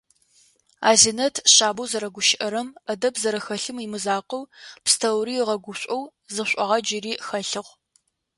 Азинэт 0.89 1.35
шъабэу 1.53 1.89
зэрэгущыӏэрэм, 1.91 2.67
ӏэдэб 2.85 3.15
зэрэхэлъым 3.21 3.77
имызакъоу, 3.85 4.43
пстэури 4.83 5.35
ыгъэгушӏоу 5.43 6.03
зы 6.33 6.43
шӏуагъэ 6.49 6.77
джыри 6.85 7.13
хэлъыгъ. 7.25 7.71